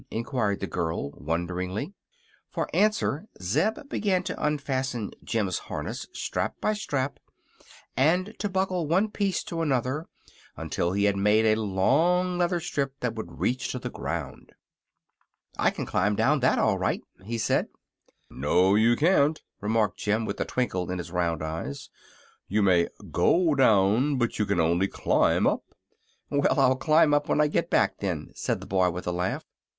[0.09, 1.93] enquired the girl, wonderingly.
[2.49, 7.19] For answer Zeb began to unfasten Jim's harness, strap by strap,
[7.95, 10.07] and to buckle one piece to another
[10.57, 14.53] until he had made a long leather strip that would reach to the ground.
[15.53, 17.67] [Illustration: THE FIGHT WITH THE GARGOYLES.] "I can climb down that, all right," he said.
[18.31, 21.91] "No you can't," remarked Jim, with a twinkle in his round eyes.
[22.47, 25.63] "You may go down, but you can only climb up."
[26.31, 29.45] "Well, I'll climb up when I get back, then," said the boy, with a laugh.